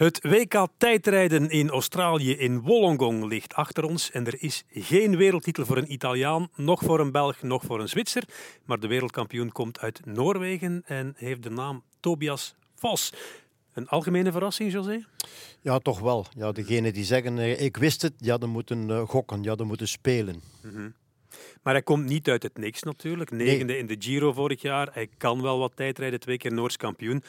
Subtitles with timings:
[0.00, 5.66] Het WK tijdrijden in Australië in Wollongong ligt achter ons en er is geen wereldtitel
[5.66, 8.22] voor een Italiaan, nog voor een Belg, nog voor een Zwitser.
[8.64, 13.12] Maar de wereldkampioen komt uit Noorwegen en heeft de naam Tobias Vos.
[13.72, 15.04] Een algemene verrassing, José?
[15.60, 16.26] Ja, toch wel.
[16.36, 19.66] Ja, degene die zeggen, eh, ik wist het, ja, dan moeten uh, gokken, ja, dan
[19.66, 20.42] moeten spelen.
[21.62, 23.30] Maar hij komt niet uit het niks natuurlijk.
[23.30, 24.88] Negende in de Giro vorig jaar.
[24.92, 27.22] Hij kan wel wat tijdrijden, twee keer Noors kampioen.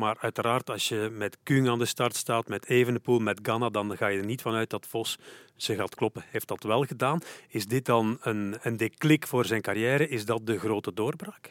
[0.00, 3.96] Maar uiteraard, als je met Kung aan de start staat, met Evenepoel, met Ganna, dan
[3.96, 5.18] ga je er niet vanuit dat Vos
[5.56, 6.24] ze gaat kloppen.
[6.30, 7.20] Heeft dat wel gedaan?
[7.48, 10.08] Is dit dan een, een declic voor zijn carrière?
[10.08, 11.50] Is dat de grote doorbraak?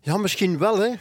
[0.00, 0.78] Ja, misschien wel.
[0.78, 0.88] Hè.
[0.88, 0.96] Uh,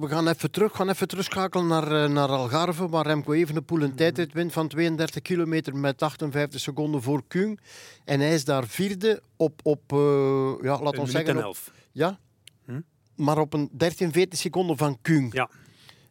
[0.00, 3.94] we gaan even terug, gaan even terugschakelen naar, uh, naar Algarve, waar Remco Evenepoel een
[3.94, 7.60] tijdrit wint van 32 kilometer met 58 seconden voor Kung.
[8.04, 11.46] En hij is daar vierde op, op uh, ja, laat ons zeggen...
[11.46, 11.56] Op,
[11.92, 12.18] ja,
[12.64, 12.80] hm?
[13.14, 15.32] maar op een 13, 14 seconden van Kung.
[15.32, 15.50] Ja.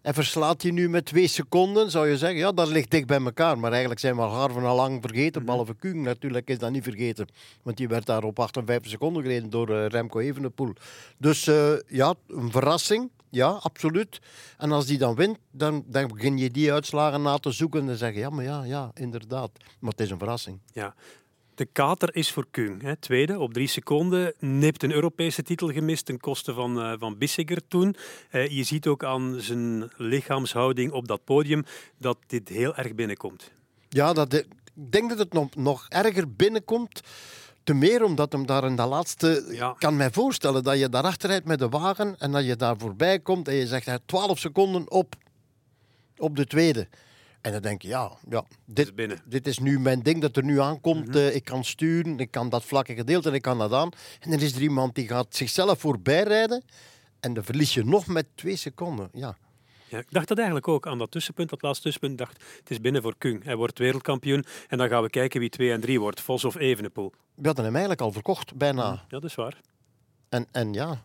[0.01, 3.21] En verslaat hij nu met twee seconden, zou je zeggen, ja, dat ligt dicht bij
[3.21, 3.59] elkaar.
[3.59, 5.51] Maar eigenlijk zijn we Algarve al lang vergeten, mhm.
[5.51, 7.27] behalve Kung natuurlijk is dat niet vergeten.
[7.63, 10.73] Want die werd daar op 58 seconden gereden door uh, Remco Evenepoel.
[11.17, 14.19] Dus uh, ja, een verrassing, ja, absoluut.
[14.57, 17.85] En als die dan wint, dan, dan begin je die uitslagen na te zoeken en
[17.85, 19.51] dan zeg je, ja, maar ja, ja, inderdaad.
[19.79, 20.59] Maar het is een verrassing.
[20.73, 20.95] Ja,
[21.59, 22.81] de kater is voor Kung.
[22.81, 22.95] Hè.
[22.95, 24.33] Tweede, op drie seconden.
[24.39, 27.95] Nipt een Europese titel gemist ten koste van, uh, van Bissiger toen.
[28.31, 31.63] Uh, je ziet ook aan zijn lichaamshouding op dat podium
[31.97, 33.51] dat dit heel erg binnenkomt.
[33.89, 37.01] Ja, dat, ik denk dat het nog, nog erger binnenkomt.
[37.63, 39.45] Te meer omdat hem daar in dat laatste...
[39.51, 39.75] Ja.
[39.77, 43.19] kan mij voorstellen dat je daarachter rijdt met de wagen en dat je daar voorbij
[43.19, 45.15] komt en je zegt 12 seconden op,
[46.17, 46.87] op de tweede.
[47.41, 50.43] En dan denk je, ja, ja dit, is dit is nu mijn ding dat er
[50.43, 51.07] nu aankomt.
[51.07, 53.89] Mm ik kan sturen, ik kan dat vlakke gedeelte en ik kan dat aan.
[54.19, 56.63] En dan is er iemand die gaat zichzelf voorbij rijden.
[57.19, 59.09] En dan verlies je nog met twee seconden.
[59.13, 59.37] Ja.
[59.89, 62.17] Ja, ik dacht dat eigenlijk ook aan dat tussenpunt, dat laatste tussenpunt.
[62.17, 63.43] dacht, het is binnen voor Kung.
[63.43, 66.55] Hij wordt wereldkampioen en dan gaan we kijken wie 2 en 3 wordt, Vos of
[66.55, 67.13] Evenepoel.
[67.35, 68.81] We hadden hem eigenlijk al verkocht, bijna.
[68.81, 69.61] Ja, dat is waar.
[70.29, 71.03] En, en ja,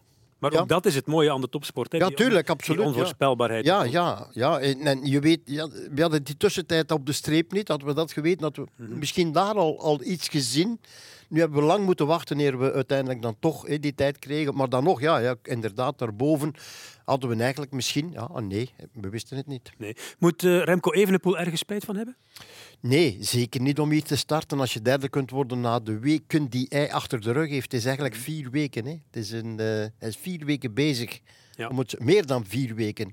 [0.51, 1.93] maar ook dat is het mooie aan de topsport.
[1.93, 1.99] Hè?
[1.99, 2.81] Ja, tuurlijk, absoluut.
[2.81, 3.65] Die onvoorspelbaarheid.
[3.65, 4.61] Ja, ja, ja.
[4.61, 7.69] En, je weet, ja, we hadden die tussentijd op de streep niet.
[7.69, 8.99] Hadden we dat geweten, hadden we mhm.
[8.99, 10.81] misschien daar al, al iets gezien.
[11.29, 14.55] Nu hebben we lang moeten wachten eer we uiteindelijk dan toch die tijd kregen.
[14.55, 16.55] Maar dan nog, ja, ja inderdaad, daarboven
[17.05, 18.11] hadden we eigenlijk misschien...
[18.13, 19.71] Ja, ah, nee, we wisten het niet.
[19.79, 19.97] Nee.
[20.19, 22.17] Moet uh, Remco Evenepoel ergens spijt van hebben?
[22.81, 24.61] Nee, zeker niet om hier te starten.
[24.61, 27.73] Als je derde kunt worden na de weken die hij achter de rug heeft.
[27.73, 28.85] Het is eigenlijk vier weken.
[28.85, 28.91] Hè.
[28.91, 31.21] Het is een, uh, hij is vier weken bezig.
[31.57, 31.69] Ja.
[31.69, 33.13] Moet, meer dan vier weken.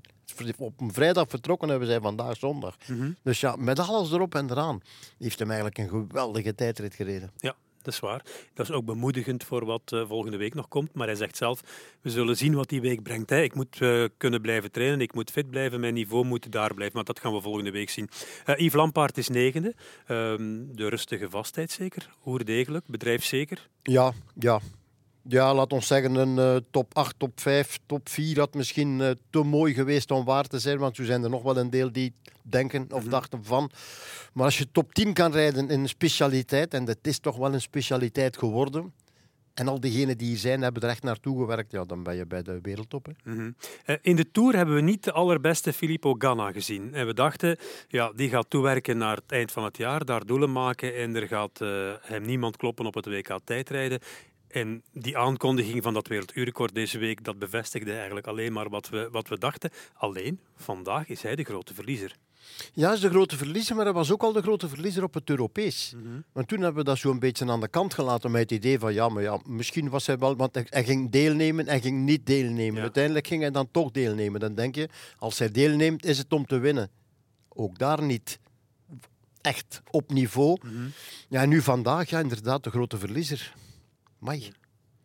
[0.58, 2.76] Op een vrijdag vertrokken hebben zij vandaag zondag.
[2.86, 3.10] Mhm.
[3.22, 4.80] Dus ja, met alles erop en eraan
[5.18, 7.30] heeft hem eigenlijk een geweldige tijdrit gereden.
[7.36, 8.24] Ja, dat is waar.
[8.54, 10.94] Dat is ook bemoedigend voor wat uh, volgende week nog komt.
[10.94, 11.60] Maar hij zegt zelf,
[12.00, 13.30] we zullen zien wat die week brengt.
[13.30, 13.42] Hè.
[13.42, 16.96] Ik moet uh, kunnen blijven trainen, ik moet fit blijven, mijn niveau moet daar blijven.
[16.96, 18.08] Maar dat gaan we volgende week zien.
[18.46, 19.74] Uh, Yves Lampaard is negende.
[20.06, 22.08] Ehm, de rustige vastheid zeker,
[22.44, 23.68] degelijk, bedrijfszeker.
[23.82, 24.60] Ja, ja.
[25.28, 29.10] Ja, laat ons zeggen een uh, top 8, top 5, top 4 had misschien uh,
[29.30, 30.78] te mooi geweest om waar te zijn.
[30.78, 32.12] Want zo zijn er nog wel een deel die
[32.42, 33.10] denken of mm -hmm.
[33.10, 33.70] dachten van.
[34.32, 37.52] Maar als je top 10 kan rijden in een specialiteit, en dat is toch wel
[37.52, 38.92] een specialiteit geworden.
[39.54, 41.72] En al diegenen die hier zijn, hebben er echt naartoe gewerkt.
[41.72, 43.06] Ja, dan ben je bij de wereldtop.
[43.24, 43.56] Mm -hmm.
[43.86, 46.94] uh, in de Tour hebben we niet de allerbeste Filippo Ganna gezien.
[46.94, 47.56] En we dachten,
[47.88, 50.96] ja, die gaat toewerken naar het eind van het jaar, daar doelen maken.
[50.96, 51.58] En er gaat
[52.02, 54.00] hem niemand kloppen op het WK tijdrijden.
[54.52, 59.08] En die aankondiging van dat werelduurrecord deze week, dat bevestigde eigenlijk alleen maar wat we,
[59.12, 59.70] wat we dachten.
[59.94, 62.16] Alleen, vandaag is hij de grote verliezer.
[62.72, 65.14] Ja, hij is de grote verliezer, maar hij was ook al de grote verliezer op
[65.14, 65.92] het Europees.
[65.96, 66.24] Mm -hmm.
[66.32, 68.94] Want toen hebben we dat zo'n beetje aan de kant gelaten met het idee van
[68.94, 72.74] ja, maar ja, misschien was hij wel, want hij ging deelnemen en ging niet deelnemen.
[72.74, 72.80] Ja.
[72.82, 74.40] Uiteindelijk ging hij dan toch deelnemen.
[74.40, 76.90] Dan denk je, als hij deelneemt, is het om te winnen.
[77.48, 78.38] Ook daar niet
[79.40, 80.58] echt op niveau.
[80.62, 80.92] Mm -hmm.
[81.28, 83.54] Ja, en nu vandaag, ja, inderdaad, de grote verliezer.
[84.22, 84.52] Mai.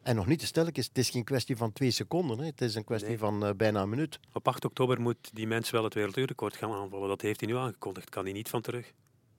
[0.01, 2.37] En nog niet te stellig, het is geen kwestie van twee seconden.
[2.39, 2.45] Hè.
[2.45, 3.17] Het is een kwestie Nee.
[3.17, 4.19] van eh, bijna een minuut.
[4.33, 7.07] Op 8 oktober moet die mens wel het werelduurrecord gaan aanvallen.
[7.07, 8.09] Dat heeft hij nu aangekondigd.
[8.09, 8.93] Kan hij niet van terug.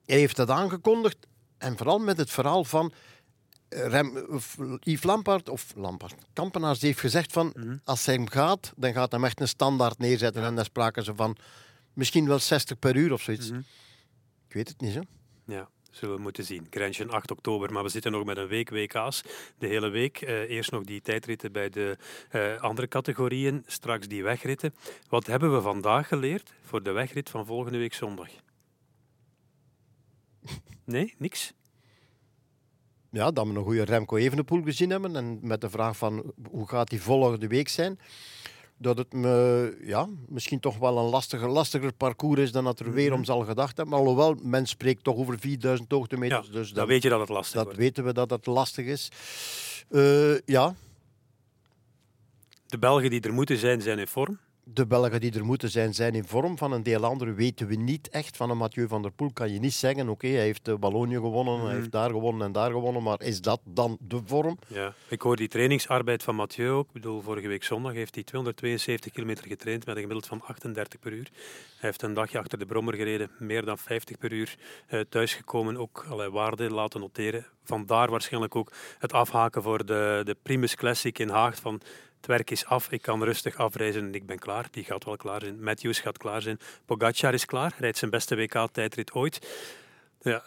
[0.05, 1.17] Hij heeft dat aangekondigd.
[1.57, 2.91] En vooral met het verhaal van...
[3.69, 4.27] eh, Rem,
[4.79, 7.51] Yves Lampaard, of Lampaard, Kampenaars, heeft gezegd van...
[7.55, 7.77] Mhm.
[7.83, 10.43] Als hij hem gaat, dan gaat hij hem echt een standaard neerzetten.
[10.43, 11.35] En dan spraken ze van
[11.93, 13.49] misschien wel 60 per uur of zoiets.
[13.49, 13.59] Mhm.
[14.47, 15.01] Ik weet het niet, zo.
[15.45, 16.67] Ja, zullen we moeten zien.
[16.69, 19.23] Grenchen 8 oktober, maar we zitten nog met een week WK's.
[19.57, 20.21] De hele week.
[20.21, 21.97] Eh, eerst nog die tijdritten bij de
[22.29, 24.73] eh, andere categorieën, straks die wegritten.
[25.09, 28.29] Wat hebben we vandaag geleerd voor de wegrit van volgende week zondag?
[30.83, 31.53] Nee, niks?
[33.11, 35.15] Ja, dat we een goede Remco Evenepoel gezien hebben.
[35.15, 37.99] En met de vraag van hoe gaat die volgende week zijn.
[38.81, 42.91] Dat het me, ja, misschien toch wel een lastiger, lastiger parcours is dan dat er
[42.93, 43.17] weer Mhm.
[43.17, 43.95] om zal gedacht hebben.
[43.95, 46.49] Maar alhoewel, men spreekt toch over 4000 Ja, hoogtemeters.
[46.49, 47.79] dus dan dat, weet je dat het lastig dat wordt.
[47.79, 49.11] weten we dat het lastig is.
[49.89, 50.75] Eh, ja,
[52.67, 54.39] De Belgen die er moeten zijn, zijn in vorm.
[54.73, 56.57] De Belgen die er moeten zijn, zijn in vorm.
[56.57, 58.37] Van een deel anderen weten we niet echt.
[58.37, 60.09] Van een Mathieu van der Poel kan je niet zeggen.
[60.09, 61.65] Oké, hij heeft eh, Wallonië gewonnen, Mhm.
[61.65, 63.03] hij heeft daar gewonnen en daar gewonnen.
[63.03, 64.57] Maar is dat dan de vorm?
[64.67, 64.93] Ja.
[65.07, 66.87] Ik hoor die trainingsarbeid van Mathieu ook.
[66.87, 70.99] Ik bedoel, vorige week zondag heeft hij 272 kilometer getraind met een gemiddeld van 38
[70.99, 71.29] per uur.
[71.33, 74.55] Hij heeft een dagje achter de brommer gereden, meer dan 50 per uur.
[74.87, 77.45] Eh, thuisgekomen, ook allerlei waarden laten noteren.
[77.63, 81.55] Vandaar waarschijnlijk ook het afhaken voor de, de Primus Classic in Haag.
[81.55, 81.81] Van
[82.19, 84.67] het werk is af, ik kan rustig afreizen en ik ben klaar.
[84.71, 85.63] Die gaat wel klaar zijn.
[85.63, 86.59] Matthews gaat klaar zijn.
[86.85, 89.47] Pogacar is klaar, rijdt zijn beste WK-tijdrit ooit.
[90.21, 90.43] Ja,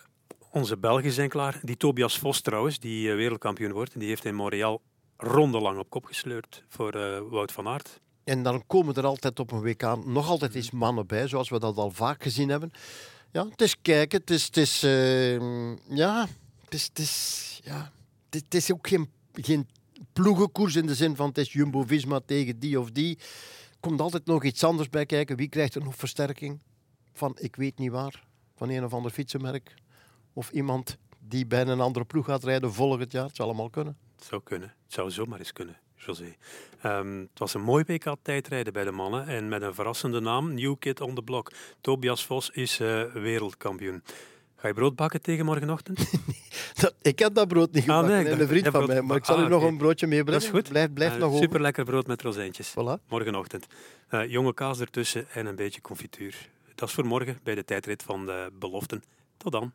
[0.51, 1.61] onze Belgen zijn klaar.
[1.63, 4.83] Die Tobias Vos trouwens, die eh, wereldkampioen wordt, die heeft in Montreal
[5.17, 8.01] rondelang op kop gesleurd voor eh, Wout van Aert.
[8.25, 11.59] En dan komen er altijd op een WK nog altijd eens mannen bij, zoals we
[11.59, 12.73] dat al vaak gezien hebben.
[13.33, 15.39] Ja, het is kijken, het is, het is eh,
[15.89, 16.27] ja,
[16.65, 17.93] het is, het is, ja,
[18.31, 19.69] het is ook geen, geen
[20.13, 23.19] ploegenkoers in de zin van het is Jumbo-Visma tegen die of die.
[23.81, 25.37] Komt altijd nog iets anders bij kijken.
[25.37, 26.61] Wie krijgt er nog versterking?
[27.13, 28.25] Van ik weet niet waar,
[28.57, 29.75] van een of ander fietsenmerk.
[30.33, 33.27] Of iemand die bij een andere ploeg gaat rijden volgend jaar.
[33.27, 33.97] Het zou allemaal kunnen.
[34.17, 34.75] Het zou kunnen.
[34.85, 36.35] Het zou zomaar eens kunnen, José.
[36.83, 40.79] Ehm, het was een mooi WK-tijdrijden bij de mannen en met een verrassende naam, New
[40.79, 41.53] Kid on the Block.
[41.81, 44.03] Tobias Vos is eh, wereldkampioen.
[44.63, 46.11] Ga je brood bakken tegen morgenochtend?
[46.81, 48.87] Dat, ik heb dat brood niet Ah, gebakken, nee, ik en dacht een vriend van
[48.87, 49.03] mij.
[49.03, 49.71] Maar ik zal Ah, u nog oké.
[49.71, 50.33] een broodje meebrengen.
[50.41, 50.69] Dat is goed.
[50.69, 51.39] Blijf, blijf Eh, nog.
[51.39, 52.71] Super lekker brood met rozijntjes.
[52.71, 53.09] Voilà.
[53.09, 53.67] Morgenochtend.
[54.09, 56.49] Eh, jonge kaas ertussen en een beetje confituur.
[56.75, 59.03] Dat is voor morgen bij de tijdrit van de beloften.
[59.37, 59.73] Tot dan.